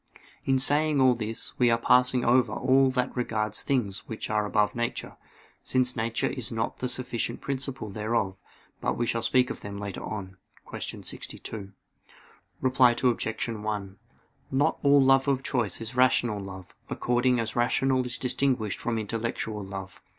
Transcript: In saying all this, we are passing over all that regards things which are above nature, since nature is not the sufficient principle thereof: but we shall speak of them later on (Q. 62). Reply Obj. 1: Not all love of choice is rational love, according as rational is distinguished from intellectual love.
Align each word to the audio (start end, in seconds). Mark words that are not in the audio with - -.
In 0.45 0.57
saying 0.57 0.99
all 0.99 1.13
this, 1.13 1.53
we 1.59 1.69
are 1.69 1.77
passing 1.77 2.25
over 2.25 2.53
all 2.53 2.89
that 2.89 3.15
regards 3.15 3.61
things 3.61 4.07
which 4.07 4.31
are 4.31 4.47
above 4.47 4.73
nature, 4.73 5.15
since 5.61 5.95
nature 5.95 6.25
is 6.25 6.51
not 6.51 6.77
the 6.79 6.89
sufficient 6.89 7.39
principle 7.39 7.91
thereof: 7.91 8.41
but 8.79 8.97
we 8.97 9.05
shall 9.05 9.21
speak 9.21 9.51
of 9.51 9.61
them 9.61 9.77
later 9.77 10.01
on 10.03 10.37
(Q. 10.67 11.03
62). 11.03 11.73
Reply 12.61 12.95
Obj. 13.03 13.47
1: 13.47 13.97
Not 14.49 14.79
all 14.81 15.03
love 15.03 15.27
of 15.27 15.43
choice 15.43 15.79
is 15.79 15.95
rational 15.95 16.39
love, 16.39 16.73
according 16.89 17.39
as 17.39 17.55
rational 17.55 18.03
is 18.03 18.17
distinguished 18.17 18.79
from 18.79 18.97
intellectual 18.97 19.63
love. 19.63 20.01